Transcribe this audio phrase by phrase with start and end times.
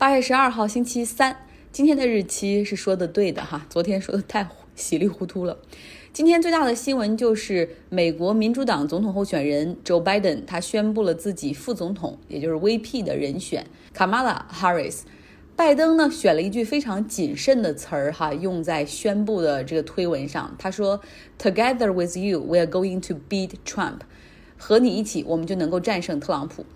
[0.00, 1.36] 八月十二号，星期三。
[1.70, 5.58] 今天的日期是说的对的哈，昨天说的太稀里糊涂了。
[6.10, 15.00] 今天最大的新闻就是美国民主党总统候选人 Joe Biden，他宣布了自己副总统，也就是 VP 的人选 Kamala Harris。
[15.54, 20.56] 拜登呢选了一句非常谨慎的词儿哈，用在宣布的这个推文上。
[20.58, 20.98] 他说
[21.38, 23.98] ：“Together with you, we are going to beat Trump。”
[24.56, 26.66] 和你一起，我们就能够战胜特朗普。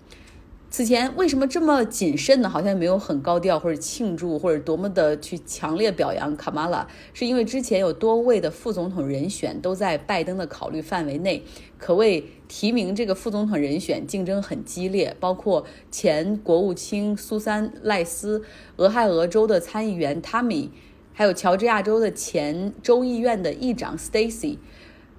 [0.69, 2.49] 此前为什么这么谨慎呢？
[2.49, 11.41] 好像没有很高调或者庆祝或者多么的去强烈表扬卡马拉，是因为之前有多位的副总统人选都在拜登的考虑范围内，
[11.77, 18.43] 可谓提名这个副总统人选竞争很激烈，包括前国务卿苏珊·赖斯、
[18.75, 20.71] 俄亥俄州的参议员汤米
[21.13, 24.57] 还有乔治亚州的前州议院的议长 Stacy。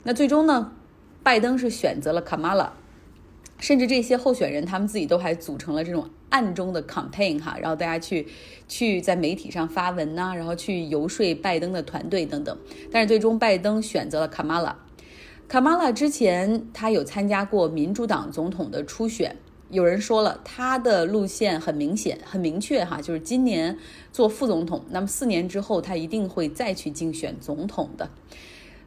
[0.03, 0.73] 那最终呢，
[1.23, 2.75] 拜登是选择了卡马拉。
[3.59, 8.27] 甚至这些候选人他们自己都还组成了这种暗中的 campaign 哈，然后大家去
[8.69, 12.57] 去在媒体上发文呐，然后去游说拜登的团队等等。
[12.93, 14.77] 但是最终拜登选择了卡马拉。
[15.49, 19.35] 卡马拉之前他有参加过民主党总统的初选，
[19.71, 23.79] 有人说了他的路线很明显很明确哈，就是今年
[24.13, 28.11] 做副总统，那么四年之后他一定会再去竞选总统的。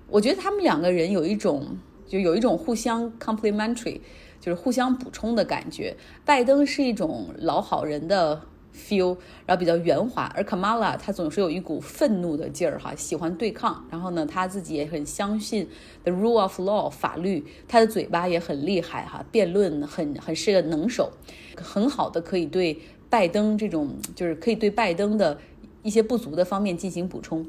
[0.10, 4.02] 我觉得他们两个人有一种就有一种互相 complementary。
[4.40, 5.96] 就是互相补充的感觉。
[6.26, 8.42] 拜登是一种老好人的
[8.74, 13.86] feel，然后比较圆滑，而 Kamala 他总是有一股愤怒的劲儿哈，喜欢对抗。
[13.90, 15.68] 然后呢，他自己也很相信
[16.04, 21.12] the rule of law 法律，他的嘴巴也很厉害哈，辩论很很是个能手，
[21.58, 22.80] 很好的可以对
[23.10, 25.38] 拜登这种就是可以对拜登的
[25.84, 27.46] 一些不足的方面进行补充。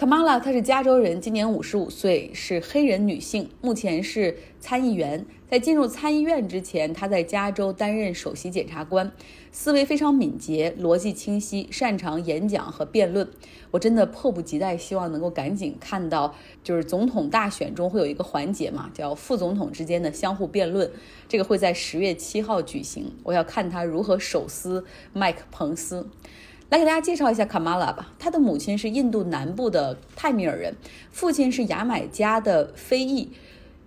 [0.00, 5.26] Kamala 她是加州人，今年五十五岁，是黑人女性，目前是参议员。
[5.50, 9.12] 在进入参议院之前，她在加州担任首席检察官，
[9.52, 13.28] 思维非常敏捷，逻辑清晰，擅长演讲和辩论。
[13.72, 16.34] 我真的迫不及待，希望能够赶紧看到，
[16.64, 20.90] 就是总统大选中会有一个环节嘛，叫副总统之间的相互辩论，
[21.28, 23.12] 这个会在十月七号举行。
[23.22, 26.08] 我要看他如何手撕麦克彭斯。
[26.70, 28.12] 来给大家介绍一下卡马拉吧。
[28.16, 30.74] 他的母亲是印度南部的泰米尔人，
[31.10, 33.28] 父亲是牙买加的非裔。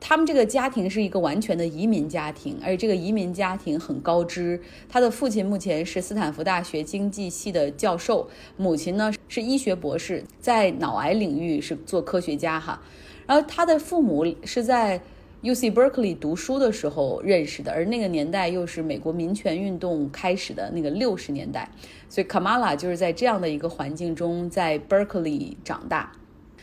[0.02, 4.62] 他们这个家庭是一个完全的移民家庭，而且这个移民家庭很高知。
[4.90, 12.82] 他的父亲目前是斯坦福大学经济系的教授，母亲呢是医学博士，在脑癌领域是做科学家哈。
[13.26, 15.02] 然后他的父母是在。
[15.44, 21.70] U C Berkeley 读书的时候认识的，而那个年代又是美国民权运动开始的那个六十年代，
[22.08, 26.14] 所以 Kamala 就是在这样的一个环境中在 Berkeley 长大。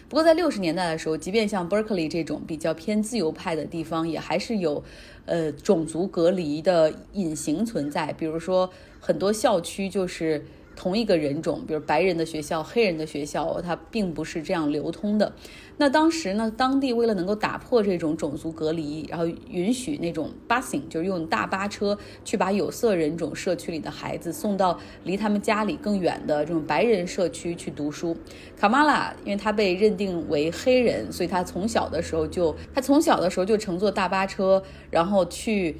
[0.08, 4.82] 不过在六十年代的时候，即便像 Berkeley 这种比较偏自由派的地方，也还是有
[5.26, 10.42] 呃种族隔离的隐形存在，比如说很多校区就是。
[10.76, 15.30] 同一个人种，比如白人的学校、黑人的学校，它并不是这样流通的。
[15.80, 28.14] 那当时呢，当地为了能够打破这种种族隔离，然后允许那种 busing，就是用大巴车去把有色人种社区里的孩子送到离他们家里更远的这种白人社区去读书。
[28.58, 35.76] 卡马拉，因为他被认定为黑人，所以他从小的时候就，他从小的时候就乘坐大巴车，然后去。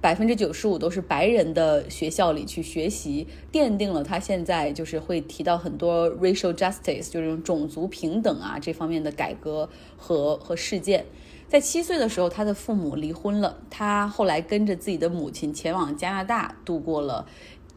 [0.00, 11.04] 百分之九十五都是白人的学校里去学习，奠定了他现在就是会提到很多 racial justice，就是种种族平等啊这方面的改革和和事件。
[11.48, 17.24] 在七岁的时候，他的父母离婚了，他后来跟着自己的母亲前往加拿大度过了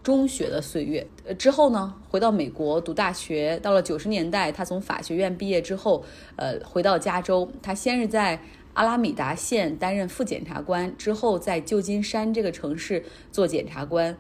[0.01, 1.06] 中学的岁月。
[1.24, 3.59] 呃，之后呢，回到美国读大学。
[3.62, 6.03] 到了九十年代，他从法学院毕业之后，
[6.36, 7.47] 呃，回到加州。
[7.62, 8.41] 他先是在
[8.74, 14.18] 阿拉米达县担任副检察官之后，在旧金山这个城市做检察官，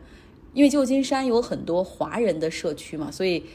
[0.53, 3.45] 因为旧金山有很多华人的社区嘛，所以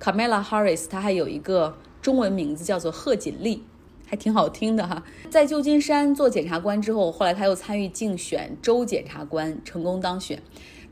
[0.00, 3.64] Kamala Harris 她还有一个中文名字叫做贺锦丽，
[4.06, 5.02] 还挺好听的哈。
[5.30, 10.40] 在旧金山做检察官之后，后来他又参与竞选州检察官，成功当选。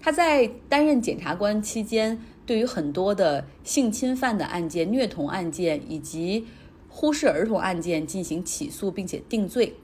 [0.01, 6.47] 他在担任检察官期间，对于很多的性侵犯的案件、虐童案件以及
[6.95, 9.75] 忽视儿童案件进行起诉，并且定罪，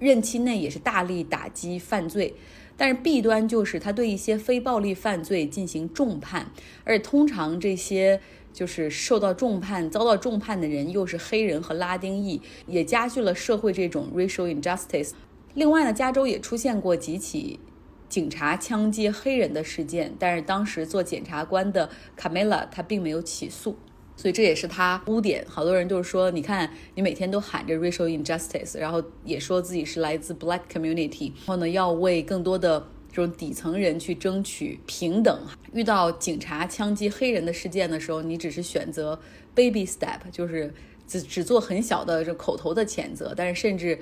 [0.00, 2.34] 任期内也是大力打击犯罪，
[2.78, 6.50] 但是弊端就是他对一些非暴力犯罪进行重判，
[6.84, 8.20] 而且通常这些
[8.54, 15.10] 就是受到重判、遭到重判的人又是黑人和拉丁裔，也加剧了社会这种 racial injustice。
[15.52, 17.60] 另外呢，加州也出现过几起
[18.08, 23.76] 警察枪击黑人的事件，但是当时做检察官的卡梅拉他并没有起诉。
[24.16, 32.80] 所以这也是他污点，好多人就是说，你看你每天都喊着 racial injustice，然后也说自己是来自 black community，然后呢要为更多的
[33.12, 35.38] 这种底层人去争取平等。
[35.72, 39.18] 遇到警察枪击黑人的事件的时候，你只是选择
[39.54, 40.72] baby step，就是
[41.06, 43.98] 只只做很小的这口头的谴责，但是甚至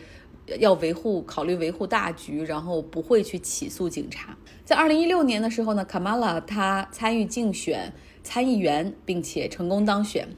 [0.58, 4.36] 要维护考虑维护大局，然后不会去起诉警察。
[4.64, 7.92] 在二零一六年的时候呢，卡马拉他参与竞选
[8.22, 10.28] 参议员，并且成功当选。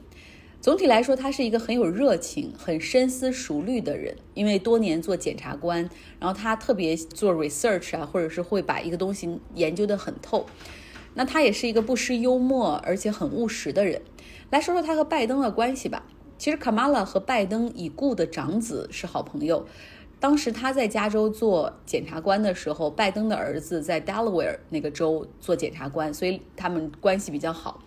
[0.59, 4.15] 总体来说，他是一个很有热情、很深思熟虑的人。
[4.33, 5.87] 因为多年做检察官，
[6.19, 10.45] 然后他特别做 research 啊，或者是会把一个东西研究得很透。
[11.13, 14.01] 那他也是一个不失幽默而且很务实的人。
[14.49, 16.03] 来说说他和拜登的关系吧。
[16.37, 19.65] 其实卡马拉和拜登已故的长子是好朋友。
[20.19, 27.81] 当时他在加州做检察官的时候，拜登的儿子在 Delaware 那个州做检察官，所以他们关系比较好。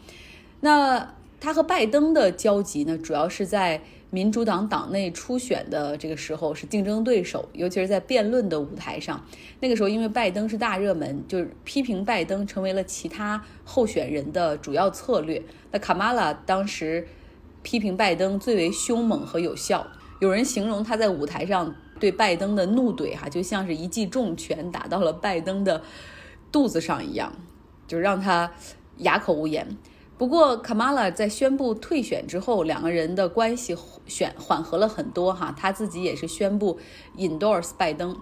[0.60, 1.14] 那。
[1.42, 3.80] 他和拜登的交集呢，主要是在
[4.10, 9.24] 民主党党内初选的这个时候是竞争对手，尤其是在辩论的舞台上。
[9.60, 15.42] 那个时候，因为拜登是大热门，就是批评拜登成为了其他候选人的主要策略。
[15.72, 17.08] 那卡马拉当时
[17.62, 19.86] 批评拜登最为凶猛和有效，
[20.20, 25.82] 有人形容他在舞台上对拜登的怒怼，哈，就像是一记重拳打到了拜登的
[26.50, 27.32] 肚子上一样，
[27.86, 28.50] 就让他
[28.96, 29.76] 哑口无言。
[30.18, 33.74] 不过，卡马拉在宣布退选之后，两个人的关系
[34.06, 35.54] 选缓和了很多哈。
[35.56, 36.78] 他自己也是宣布
[37.16, 38.14] endorse 拜登。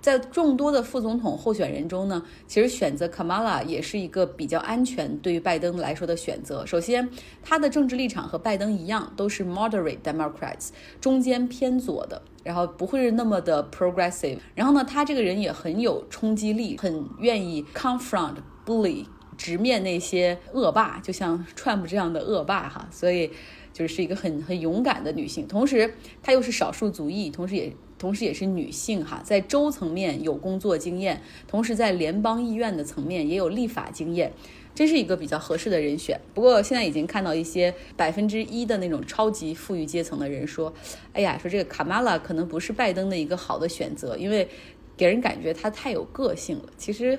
[0.00, 6.64] 在众多的副总统候选人中呢，其实选择卡马拉也是一个比较安全对于拜登来说的选择。
[6.64, 7.08] 首先，
[7.42, 10.68] 他的政治立场和拜登一样，都是 moderate Democrats，
[11.00, 14.38] 中间偏左的，然后不会是那么的 progressive。
[14.54, 18.34] 然后呢，他这个人也很有冲击力，很愿意 confront
[18.64, 19.04] bully。
[19.38, 23.30] 直面那些恶霸，就像 Trump 这样的恶霸哈，所以
[23.72, 25.46] 就是一个很很勇敢的女性。
[25.48, 34.32] 同时，她又是少数族裔，同时也同时也是女性哈，在州层面有工作经验，同时在联邦议院的层面也有立法经验，
[34.74, 36.20] 真是一个比较合适的人选。
[36.34, 40.74] 不过现在已经看到一些百分之一的那种超级富裕阶层的人说，
[41.12, 44.48] 哎呀，说这个卡马拉可能不是拜登的一个好的选择，因为
[44.96, 46.64] 给人感觉她太有个性了。
[46.76, 47.16] 其实。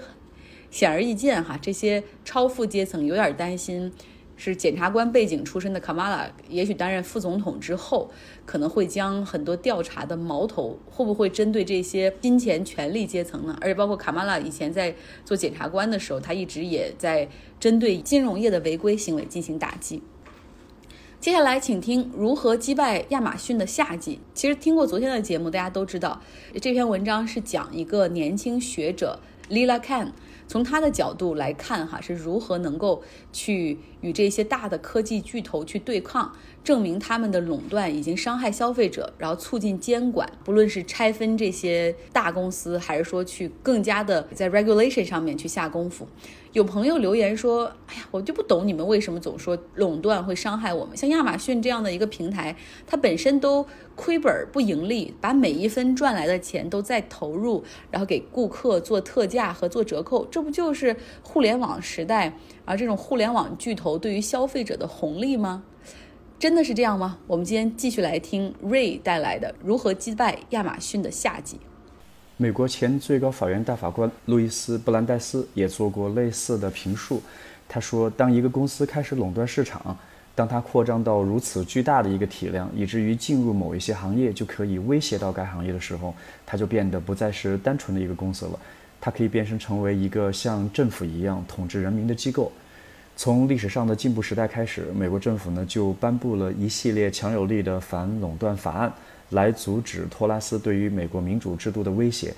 [0.72, 3.92] 显而易见，哈，这些超富阶层有点担心，
[4.38, 8.10] 是检察官背景出身的卡马拉，也许担任副总统之后，
[8.46, 13.58] 可能会将很多调查的矛头会不会针对这些金钱权力阶层呢？
[13.60, 14.96] 而且包括卡马拉以前在
[15.26, 17.28] 做检察官的时候，他一直也在
[17.60, 20.02] 针对金融业的违规行为进行打击。
[21.20, 24.22] 接下来，请听如何击败亚马逊的夏季。
[24.34, 26.22] 其实听过昨天的节目，大家都知道
[26.62, 29.20] 这篇文章是讲一个年轻学者
[29.50, 30.12] Lila kan。
[30.50, 46.08] 从他的角度来看，哈是如何能够去与这些大的科技巨头去对抗，证明他们的垄断已经伤害消费者，然后促进监管，不论是拆分这些大公司，还是说去更加的在 regulation 上面去下功夫。
[46.52, 50.98] 有朋友留言说：“哎呀，我就不懂你们为什么总说垄断会伤害我们。
[50.98, 52.56] 像亚马逊这样的一个平台，
[52.88, 53.64] 它本身都
[54.00, 57.62] 亏本不盈利，把每一分赚来的钱都在投入，
[57.92, 65.64] 然后给顾客做特价和做折扣，这不就是互联网时代啊这种互联网巨头对于消费者的红利吗？
[66.40, 67.18] 真的是这样吗？
[67.28, 71.60] 我们今天继续来听 Ray 带来的如何击败亚马逊的夏季。”
[72.38, 77.22] 美国前最高法院大法官路易斯·布兰代斯也做过类似的评述。
[77.68, 79.98] 他说：“当一个公司开始垄断市场，
[80.40, 86.16] 当它扩张到如此巨大的一个体量，以至于进入某一些行业就可以威胁到该行业的时候，
[86.46, 88.58] 它就变得不再是单纯的一个公司了。
[89.02, 92.50] 它可以变身成为一个像政府一样统治人民的机构。
[93.18, 98.94] 从历史上的进步时代开始，美国政府呢就颁布了一系列强有力的反垄断法案。”
[99.32, 102.34] 来阻止托拉斯对于美国民主制度的威胁。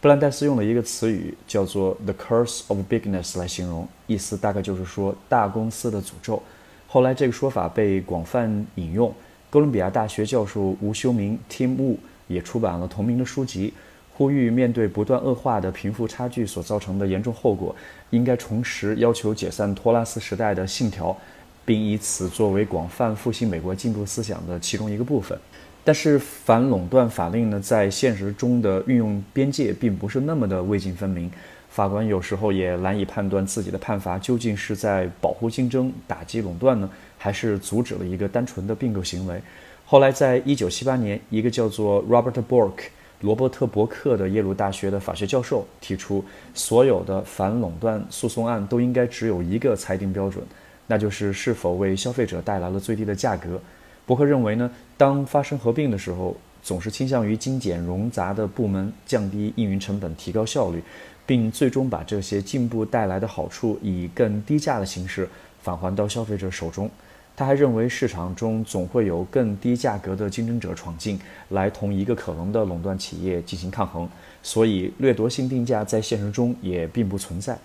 [0.00, 6.40] 布兰代斯用了一个词语叫做 “the curse of bigness” 来形容，意思大概就是说大公司的诅咒。
[6.86, 9.12] 后来这个说法被广泛引用。
[9.48, 13.72] 哥伦比亚大学教授吴修明 （Tim Wu） 也出版了同名的书籍，
[14.12, 17.74] 呼吁面对不断恶化的贫富差距所造成的严重后果，
[18.10, 21.16] 应该重拾要求解散托拉斯时代的信条，
[21.64, 25.38] 并以此作为广泛复兴美国进步思想的其中一个部分。
[25.84, 31.30] 但是反垄断法令呢，在现实中的运用边界并不是那么的未尽分明，
[31.76, 39.38] 法官有时候也难以判断自己的判罚究竟是在保护竞争、打击垄断呢，还是阻止了一个单纯的并购行为。
[39.84, 42.72] 后来，在一九七八年，一个叫做 Robert Bork
[43.20, 50.42] 罗伯特·伯克的耶鲁大学的法学教授提出，所有的反垄断诉讼案都应该只有一个裁定标准，
[50.86, 53.60] 那就是是否为消费者带来了最低的价格。
[54.06, 56.34] 伯克认为呢，当发生合并的时候，
[56.66, 60.82] 总是倾向于精简冗杂的部门，降低运营成本，提高效率，
[61.24, 65.28] 并最终把这些进步带来的好处以更低价的形式
[65.62, 66.90] 返还到消费者手中。
[67.36, 71.16] 他还认为，市场中总会有更低价格的竞争者闯进
[71.50, 74.08] 来，同一个可能的垄断企业进行抗衡，
[74.42, 77.56] 所以掠夺性定价在现实中也并不存在。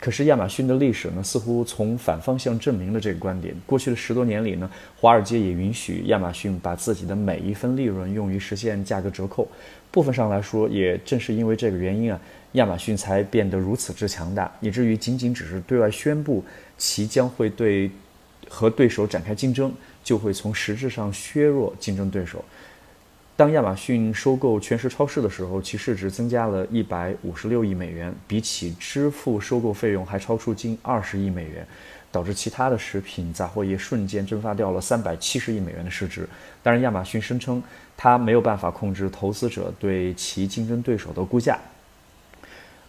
[0.00, 3.54] 可是，亚马逊的历史呢，似乎从反方向证明了这个观点。
[3.64, 4.70] 过去的十多年里呢，
[5.00, 9.48] 华尔街也允许亚马逊把自己的每一分利润用于实现价格折扣。
[9.90, 12.20] 部分上来说，也正是因为这个原因啊，
[12.52, 16.44] 亚马逊才变得如此之强大，以至于仅仅只是对外宣布
[16.76, 17.90] 其将会对。
[18.46, 19.72] 和对手展开竞争，
[20.04, 22.44] 就会从实质上削弱竞争对手。
[23.36, 31.66] 当亚马逊收购全食超市的时候，其市值增加了一百五十六亿美元，比起支付收购费用还超出近二十亿美元，
[32.12, 36.28] 导致其他的食品杂货业瞬间蒸发掉了三百七十亿美元的市值。
[36.62, 37.60] 当然，亚马逊声称
[37.96, 41.58] 它没有办法控制投资者对其竞争对手的估价，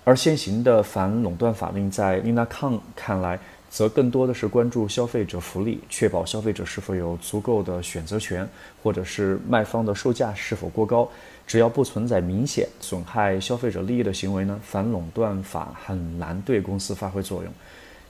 [0.04, 3.40] 而现行的反垄断法令在 Lina Kang 看来。
[3.76, 8.48] 则更多的是关注消费者福利，确保消费者是否有足够的选择权，
[8.82, 11.12] 或者是卖方的售价是否过高。
[11.46, 17.52] 只要不存在明显损害消费者利益的行为呢，反垄断法很难对公司发挥作用。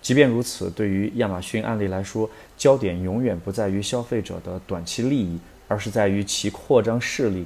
[0.03, 7.43] 即便如此，对于亚马逊案例来说，焦点永远不在于消费者的短期利益，而是在于其扩张势力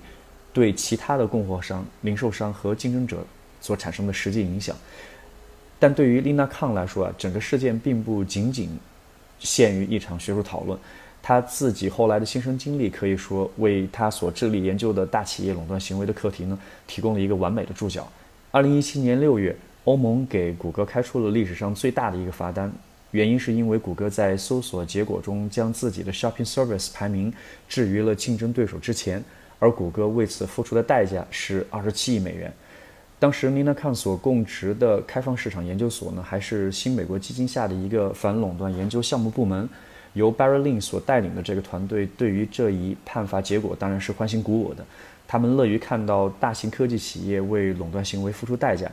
[0.51, 3.25] 对其他的供货商、零售商和竞争者
[3.61, 4.75] 所产生的实际影响。
[5.79, 8.69] 但对于 Lina Kang 来说啊，整个事件并不仅仅
[9.39, 10.77] 限于一场学术讨论。
[11.21, 16.57] 他自己后来的亲身经历，可以说为他所致力研究的大企业垄断行为的课题呢，
[16.87, 18.09] 提供了一个完美的注脚。
[18.51, 22.71] 二零一七年六月，欧盟给谷歌开出了历史上最大的一个罚单，
[23.11, 27.31] 原因是因为谷歌在搜索结果中将自己的 Shopping Service 排名
[27.67, 29.23] 置于了竞争对手之前，
[29.59, 32.51] 而谷歌为此付出的代价是二十七亿美元。
[33.19, 39.67] 当时 Nina Khan 所供职的开放市场研究所呢，还是新美国基金下的一个反垄断研究项目部门，
[40.13, 44.85] 由 Barry Lin 所带领的这个团队，对于这一判罚结果当然是欢欣鼓舞的。
[45.27, 48.89] 他们乐于看到大型科技企业为垄断行为付出代价。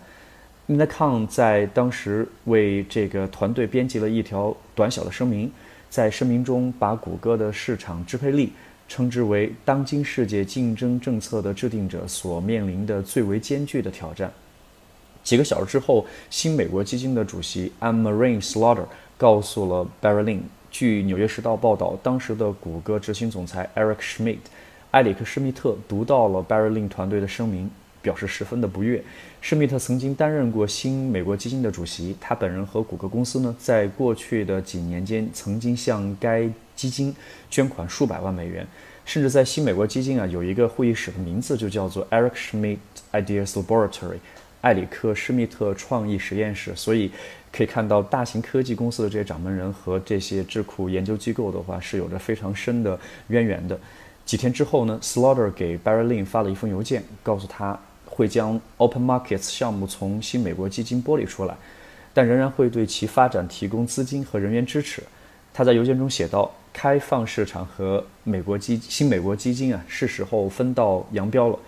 [0.67, 5.49] Nina Khan 在当时为这个团队编辑了一条短小的声明，
[5.89, 8.53] 在声明中把谷歌的市场支配力。
[8.89, 14.33] 称之为当今世界竞争政策的制定者所面临的最为艰巨的挑战。
[15.23, 20.41] 几个小时之后，新美国基金的主席 Anne Marie Slaughter 告诉了 Barry Lin。
[20.71, 24.39] 据《纽约时报》报道，当时的谷歌执行总裁 Eric Schmidt
[24.93, 27.71] 埃里克·施密特读到了 Barry Lin 团队的声明。
[28.03, 29.03] 表示十分的不悦。
[29.49, 37.15] 施密特曾经担任过新美国基金的主席，他本人和谷歌公司呢，在过去的几年间曾经向该基金
[37.49, 38.67] 捐款数百万美元，
[39.05, 42.79] 甚至在新美国基金啊有一个会议室的名字就叫做 Eric Schmidt
[43.13, 44.19] Ideas Laboratory，
[44.63, 46.75] 埃里克·施密特创意实验室。
[46.75, 47.13] 所以
[47.53, 52.99] 可以看到，大型科技公司的这些掌门人和这些智库研究机构的话是有着非常深的
[53.29, 53.79] 渊源的。
[54.25, 57.79] 几天之后呢，Slaughter 给 Barry Lin 发了一封邮件，告诉他。
[58.17, 61.55] 会将 Open Markets 项目从新美国基金剥离出来，
[62.15, 65.03] 但仍然会对其发展提供资金和人员支持。
[65.53, 71.59] 他在邮件中写道：“开放市场和美国基新美国基金啊，是时候分道扬镳了。”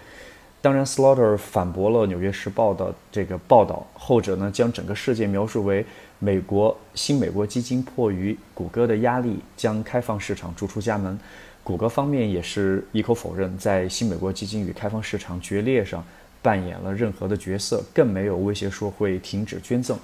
[0.63, 5.85] 当然，Slaughter 反驳了《纽约时报》的这个报道，后者呢将整个事件描述为
[6.19, 11.19] 美国新美国基金迫于谷歌的压力将开放市场逐出家门。
[11.63, 16.03] 谷歌方面也是一口否认在新美国基金与开放市场决裂上。
[16.49, 19.99] 扮演了任何的角色，更没有威胁说会停止捐赠。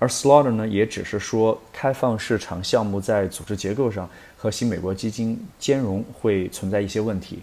[0.00, 7.38] 而 Slaughter 呢，也只是说开放市场项目在组织结构上和新美国基金兼容会存在一些问题。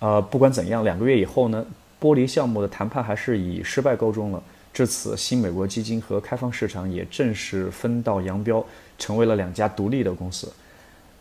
[0.00, 1.64] 呃，不管怎样，两个月以后呢，
[1.98, 4.42] 剥离项目的谈判还是以失败告终了。
[4.74, 8.62] 至此，新美国基金和开放市场也正式分道扬镳，
[8.98, 10.52] 成为了两家独立的公司。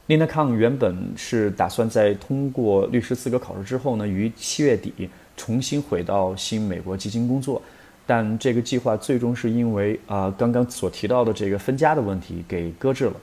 [0.10, 5.10] Lina Kang 原本是打算在通过律师资格考试之后呢，于七月底。
[5.38, 7.62] 重新回到新美国基金工作，
[8.06, 13.14] 但这个计划最终是因为啊刚刚所提到的这个分家的问题给搁置了。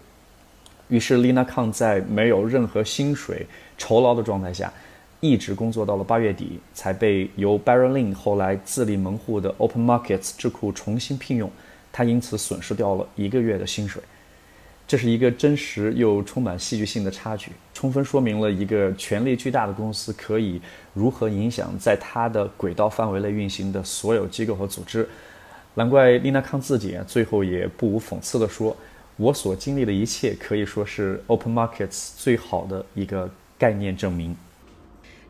[0.89, 4.73] 于是，Lina Kang 在没有任何薪水酬劳的状态下，
[5.21, 11.51] 一直工作到了八月底，才被由 Barry Lin 后来自立门户的 Open Markets 智库重新聘用。
[11.91, 14.03] 他因此损失掉了一个月的薪水。
[14.87, 20.61] 这是一个真实又充满戏剧性的插曲，充分说明了一个权力巨大的公司可以
[20.93, 25.09] 如何影响在它的轨道范围内运行的所有机构和组织。
[25.75, 28.77] 难怪丽娜康自己啊，最后也不无讽刺地说
[29.17, 34.37] ：“我所经历的一切可以说是 Open Markets 最好的一个概念证明。”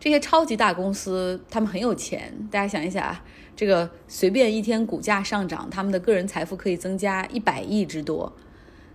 [0.00, 3.25] 这些超级大公司他们很有钱，大家想一想啊，
[3.56, 8.30] 这个随便一天股价上涨，他们的个人财富可以增加一百亿之多。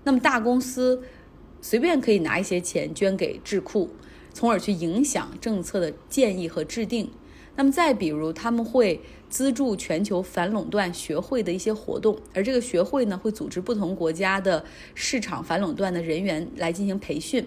[0.03, 1.01] 那么大公司
[1.61, 3.89] 随便可以拿一些钱捐给智库，
[4.33, 7.09] 从而去影响政策的建议和制定。
[7.55, 14.63] 那么再比如，他们会资助全球反垄断学会的一些活动，而这个学会呢，会组织不同国家的
[14.95, 17.45] 市场反垄断的人员来进行培训。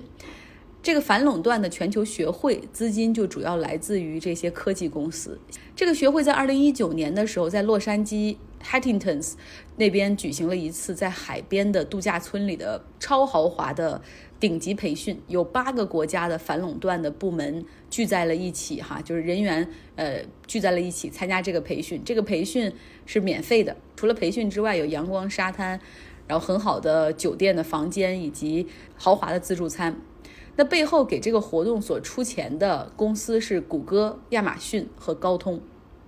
[0.83, 5.39] 这个反垄断的全球学会资金就主要来自于这些科技公司。
[5.75, 9.35] 这个学会在二零一九年的时候，在洛杉矶 Hattingtons
[9.77, 14.01] 那边举行了一次在海边的度假村里的超豪华的
[14.39, 22.03] 顶级培训，有八个国家的反垄断的部门聚在了一起，哈，就是人员呃聚在了一起参加这个培训。
[22.05, 22.73] 这个培训
[23.07, 25.79] 是免费的，除了培训之外，有阳光沙滩，
[26.27, 28.67] 然后很好的酒店的房间以及
[28.97, 29.97] 豪华的自助餐。
[30.57, 35.61] 那背后给这个活动所出钱的公司是谷歌、亚马逊和高通，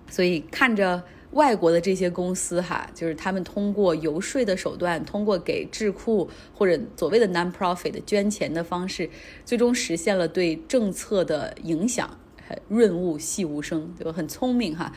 [0.09, 1.03] 所以看着
[1.35, 9.09] 外国的这些公司哈，就是他们通过游说的手段，通过给智库或者所谓的 non-profit 捐钱的方式，
[9.43, 12.17] 最终实现了对政策的影响，
[12.69, 14.93] 润物细无声，就很聪明哈。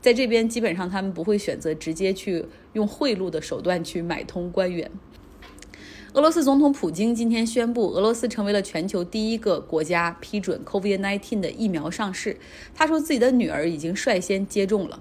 [0.00, 4.90] 在这边基本上他们不会选择直接去用贿赂的手段去买通官员。
[6.14, 12.36] 俄罗斯总统普京今天宣布，俄罗斯成为了全球第一个国家批准 COVID-19 的疫苗上市。
[12.74, 15.00] 他说自己的女儿已经率先接种了。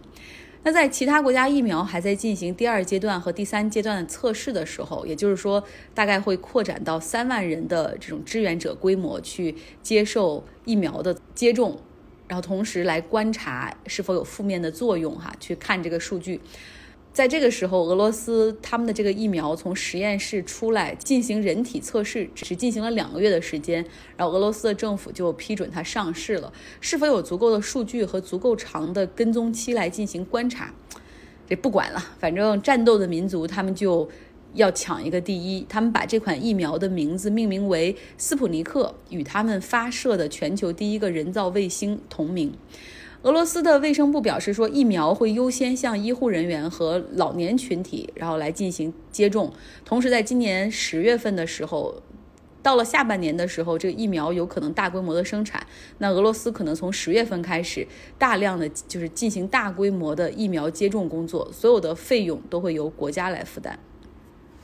[0.63, 5.63] 那在其他国家疫苗还在进行第二阶段和第三阶段的测试的时候，也就是说
[5.93, 11.79] 大概会扩展到三万人的这种志愿者规模去接受疫苗的接种，
[12.27, 16.41] 然后同时来观察是否有负面的作用，哈，去看这个数据。
[17.11, 23.83] 在这个时候，俄罗斯他们的这个疫苗从实验室出来进行人体测试，只是进行了两个月的时间，
[24.15, 26.53] 然后俄罗斯的政府就批准它上市了。
[26.79, 30.73] 是否有足够的数据和足够长的跟踪期来进行观察？
[31.49, 34.07] 这不管了，反正战斗的民族他们就
[34.53, 35.65] 要抢一个第一。
[35.67, 42.53] 他们把这款疫苗的名字命名为斯普尼克，与他们发射的全球第一个人造卫星同名。
[43.23, 49.51] 俄罗斯的卫生部表示说，疫苗会优先向医护人员和老年群体，然后来进行接种。
[49.83, 52.01] 同时，在今年十月份的时候，
[52.63, 55.61] 到了下半年的时候，这个疫苗有可能大规模的生产。
[55.97, 57.85] 那俄罗斯可能从十月份开始，
[58.17, 63.77] 大量的就是进行大规模的疫苗接种工作，所有的费用都会由国家来负担。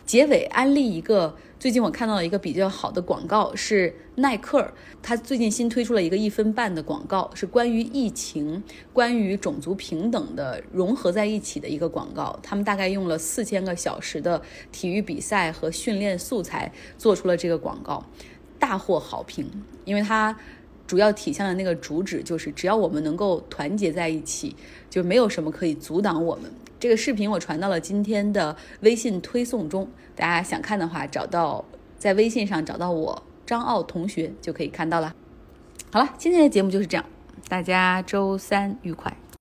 [0.05, 8.61] 结尾安利一个，最近我看到了一个比较好的广告，是耐克，他最近新推出了一个一分半的广告，是关于疫情、
[8.93, 12.39] 关于种族平等的融合在一起的一个广告。
[12.43, 14.39] 他们大概用了四千个小时的
[14.71, 18.05] 体育比赛和训练素材做出了这个广告，
[18.59, 19.49] 大获好评，
[19.85, 20.37] 因为它
[20.85, 24.55] 主要体现的那个主旨就是，只要我们能够团结在一起，
[24.87, 26.51] 就没有什么可以阻挡我们。
[26.79, 31.63] 这个视频我传到了今天的微信推送中，大家想看的话，找到
[31.97, 35.13] 在微信上找到我张奥同学就可以看到了。
[35.91, 37.05] 好了，今天的节目就是这样，
[37.47, 39.15] 大家周三愉快。